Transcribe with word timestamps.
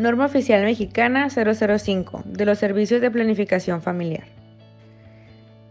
Norma 0.00 0.24
Oficial 0.24 0.64
Mexicana 0.64 1.28
005 1.28 2.22
de 2.24 2.46
los 2.46 2.58
Servicios 2.58 3.02
de 3.02 3.10
Planificación 3.10 3.82
Familiar. 3.82 4.24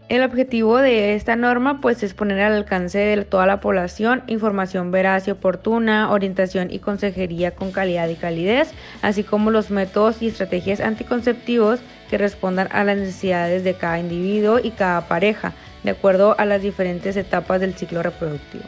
El 0.08 0.22
objetivo 0.22 0.78
de 0.78 1.16
esta 1.16 1.34
norma 1.34 1.80
pues 1.80 2.04
es 2.04 2.14
poner 2.14 2.40
al 2.40 2.52
alcance 2.52 2.98
de 2.98 3.24
toda 3.24 3.46
la 3.46 3.60
población 3.60 4.22
información 4.28 4.92
veraz 4.92 5.26
y 5.26 5.32
oportuna, 5.32 6.12
orientación 6.12 6.70
y 6.70 6.78
consejería 6.78 7.56
con 7.56 7.72
calidad 7.72 8.08
y 8.08 8.14
calidez, 8.14 8.70
así 9.02 9.24
como 9.24 9.50
los 9.50 9.72
métodos 9.72 10.22
y 10.22 10.28
estrategias 10.28 10.78
anticonceptivos 10.78 11.80
que 12.08 12.16
respondan 12.16 12.68
a 12.70 12.84
las 12.84 12.98
necesidades 12.98 13.64
de 13.64 13.74
cada 13.74 13.98
individuo 13.98 14.60
y 14.62 14.70
cada 14.70 15.08
pareja, 15.08 15.54
de 15.82 15.90
acuerdo 15.90 16.36
a 16.38 16.44
las 16.44 16.62
diferentes 16.62 17.16
etapas 17.16 17.60
del 17.60 17.74
ciclo 17.74 18.00
reproductivo. 18.00 18.64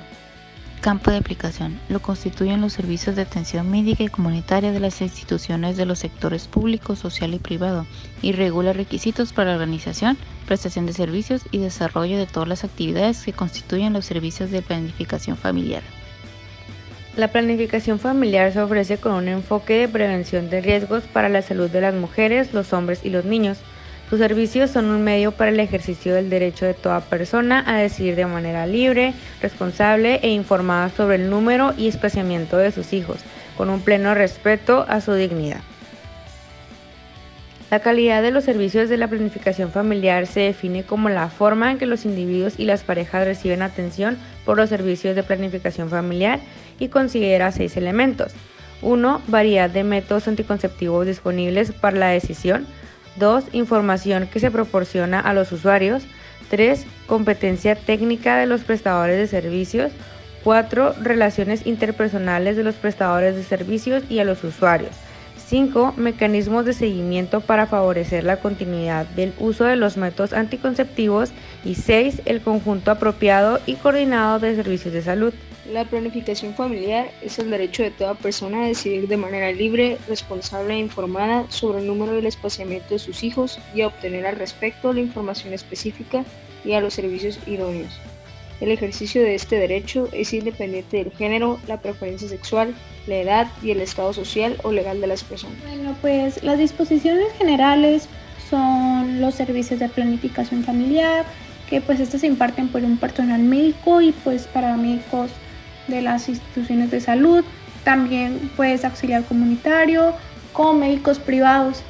Campo 0.82 1.12
de 1.12 1.18
aplicación. 1.18 1.78
Lo 1.88 2.02
constituyen 2.02 2.60
los 2.60 2.72
servicios 2.72 3.14
de 3.14 3.22
atención 3.22 3.70
médica 3.70 4.02
y 4.02 4.08
comunitaria 4.08 4.72
de 4.72 4.80
las 4.80 5.00
instituciones 5.00 5.76
de 5.76 5.86
los 5.86 6.00
sectores 6.00 6.48
público, 6.48 6.96
social 6.96 7.34
y 7.34 7.38
privado 7.38 7.86
y 8.20 8.32
regula 8.32 8.73
requisitos 8.73 9.32
para 9.32 9.50
la 9.50 9.59
organización, 9.59 10.18
prestación 10.45 10.87
de 10.87 10.92
servicios 10.92 11.42
y 11.52 11.59
desarrollo 11.59 12.18
de 12.18 12.26
todas 12.26 12.48
las 12.48 12.64
actividades 12.64 13.23
que 13.23 13.32
constituyen 13.32 13.92
los 13.92 14.06
servicios 14.06 14.50
de 14.50 14.60
planificación 14.60 15.37
familiar. 15.37 15.84
La 17.16 17.28
planificación 17.28 18.01
familiar 18.01 18.52
se 18.52 18.60
ofrece 18.60 18.96
con 18.96 19.12
un 19.12 19.28
enfoque 19.28 19.74
de 19.74 19.88
prevención 19.88 20.51
de 20.51 20.62
riesgos 20.62 21.04
para 21.04 21.28
la 21.28 21.42
salud 21.42 21.70
de 21.70 21.80
las 21.80 21.95
mujeres, 21.95 22.52
los 22.52 22.73
hombres 22.73 23.04
y 23.04 23.10
los 23.10 23.24
niños 23.24 23.59
sus 24.12 24.19
servicios 24.19 24.71
son 24.71 24.91
un 24.91 25.02
medio 25.02 25.33
para 25.33 25.51
el 25.52 25.59
ejercicio 25.59 26.15
del 26.15 26.29
derecho 26.29 26.66
de 26.66 26.75
toda 26.75 27.01
persona 27.01 27.65
a 27.66 27.79
decidir 27.79 28.15
de 28.15 28.27
manera 28.27 28.66
libre, 28.66 29.15
responsable 29.41 30.21
e 30.23 30.29
informada 30.29 30.91
sobre 30.91 31.16
el 31.16 31.30
número 31.30 31.73
y 31.79 31.88
espaciamiento 31.88 32.59
de 32.59 32.73
sus 32.73 32.93
hijos, 32.93 33.21
con 33.57 33.71
un 33.71 33.80
pleno 33.80 34.12
respeto 34.12 34.85
a 34.87 35.01
su 35.01 35.15
dignidad. 35.15 35.62
La 37.71 37.80
calidad 37.80 38.21
de 38.21 38.33
los 38.33 38.45
servicios 38.45 38.91
de 38.91 38.99
la 38.99 39.09
planificación 39.09 39.73
familiar 39.73 40.26
se 40.26 40.41
define 40.41 40.85
como 40.85 41.09
la 41.09 41.30
forma 41.30 41.71
en 41.71 41.79
que 41.79 41.87
los 41.87 42.04
individuos 42.04 42.57
y 42.59 42.66
las 42.66 42.82
parejas 42.82 43.24
reciben 43.24 43.63
atención 43.63 44.19
por 44.45 44.59
los 44.59 44.69
servicios 44.69 45.16
de 45.16 45.23
planificación 45.23 45.88
familiar 45.88 46.38
y 46.79 46.88
considera 46.88 47.51
seis 47.51 47.79
elementos. 47.79 48.35
1. 48.82 49.23
Variedad 49.29 49.71
de 49.71 49.85
métodos 49.85 50.29
anticonceptivos 50.29 51.07
disponibles 51.07 51.73
para 51.73 51.97
la 51.97 52.09
decisión. 52.09 52.66
2. 53.16 53.45
Información 53.52 54.27
que 54.27 54.41
se 54.41 54.51
proporciona 54.51 55.21
a 55.21 55.35
los 55.35 55.52
usuarios. 55.52 56.05
3. 56.51 56.87
Competencia 57.07 57.74
técnica 57.74 58.37
de 58.37 58.46
los 58.46 58.63
prestadores 58.63 59.16
de 59.16 59.27
servicios. 59.27 59.93
4. 60.45 60.96
Relaciones 61.01 61.66
interpersonales 61.66 62.57
de 62.57 62.65
los 62.65 62.74
prestadores 62.74 63.37
de 63.37 63.43
servicios 63.43 64.03
y 64.09 64.19
a 64.19 64.25
los 64.25 64.43
usuarios. 64.44 64.93
5. 65.47 65.94
Mecanismos 65.97 66.65
de 66.65 66.72
seguimiento 66.72 67.41
para 67.41 67.66
favorecer 67.66 68.25
la 68.25 68.38
continuidad 68.38 69.06
del 69.06 69.34
uso 69.38 69.65
de 69.65 69.76
los 69.76 69.97
métodos 69.97 70.32
anticonceptivos. 70.32 71.31
Y 71.65 71.75
6. 71.75 72.22
El 72.25 72.41
conjunto 72.41 72.91
apropiado 72.91 73.60
y 73.66 73.75
coordinado 73.75 74.38
de 74.38 74.56
servicios 74.56 74.94
de 74.94 75.03
salud. 75.03 75.32
La 75.71 75.84
planificación 75.84 76.55
familiar 76.55 77.12
es 77.22 77.38
el 77.38 77.49
derecho 77.49 77.84
de 77.84 77.93
toda 77.93 78.15
persona 78.15 78.65
a 78.65 78.66
decidir 78.66 79.06
de 79.06 79.16
manera 79.16 79.53
libre, 79.53 79.97
responsable 80.09 80.75
e 80.75 80.78
informada 80.78 81.47
sobre 81.50 81.78
el 81.78 81.87
número 81.87 82.16
y 82.16 82.19
el 82.19 82.27
espaciamiento 82.27 82.94
de 82.94 82.99
sus 82.99 83.22
hijos 83.22 83.60
y 83.72 83.82
a 83.82 83.87
obtener 83.87 84.27
al 84.27 84.37
respecto 84.37 84.93
la 84.93 85.00
información 85.00 85.53
específica 85.53 86.25
y 86.65 86.72
a 86.72 86.81
los 86.81 86.94
servicios 86.94 87.38
idóneos. 87.47 87.93
El 88.60 88.72
ejercicio 88.72 89.22
de 89.22 89.37
este 89.37 89.56
derecho 89.56 90.09
es 90.12 90.32
independiente 90.32 90.97
del 90.97 91.12
género, 91.12 91.60
la 91.69 91.81
preferencia 91.81 92.28
sexual, 92.28 92.75
la 93.06 93.16
edad 93.16 93.49
y 93.62 93.71
el 93.71 93.81
estado 93.81 94.12
social 94.12 94.56
o 94.65 94.72
legal 94.72 95.00
de 95.00 95.06
las 95.06 95.22
personas. 95.22 95.59
Bueno, 95.62 95.97
pues 96.00 96.43
las 96.43 96.59
disposiciones 96.59 97.32
generales 97.38 98.09
son 98.50 99.21
los 99.21 99.37
servicios 99.37 99.78
de 99.78 99.88
planificación 99.88 100.65
familiar, 100.65 101.25
que 101.69 101.81
pues 101.81 102.00
estos 102.00 102.21
se 102.21 102.26
imparten 102.26 102.69
por 102.69 102.82
un 102.82 102.98
personal 102.98 103.42
médico 103.42 104.00
y 104.00 104.12
pues 104.12 104.47
paramédicos 104.47 105.31
de 105.88 106.03
las 106.03 106.28
instituciones 106.28 106.91
de 106.91 107.00
salud, 107.00 107.44
también 107.84 108.50
pues 108.56 108.84
auxiliar 108.84 109.25
comunitario, 109.25 110.15
con 110.53 110.81
médicos 110.81 111.19
privados. 111.19 111.82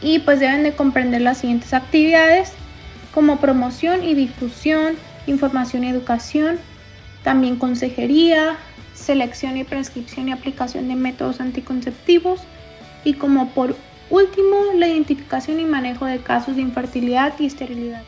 Y 0.00 0.18
pues 0.20 0.40
deben 0.40 0.62
de 0.62 0.74
comprender 0.74 1.20
las 1.22 1.38
siguientes 1.38 1.72
actividades 1.72 2.52
como 3.12 3.38
promoción 3.38 4.02
y 4.04 4.14
difusión, 4.14 4.96
información 5.26 5.84
y 5.84 5.88
educación, 5.88 6.58
también 7.22 7.56
consejería, 7.56 8.56
selección 8.94 9.56
y 9.56 9.64
prescripción 9.64 10.28
y 10.28 10.32
aplicación 10.32 10.88
de 10.88 10.94
métodos 10.94 11.40
anticonceptivos 11.40 12.40
y 13.04 13.14
como 13.14 13.50
por 13.50 13.76
último 14.10 14.56
la 14.76 14.88
identificación 14.88 15.60
y 15.60 15.64
manejo 15.64 16.06
de 16.06 16.18
casos 16.18 16.56
de 16.56 16.62
infertilidad 16.62 17.34
y 17.38 17.46
esterilidad. 17.46 18.04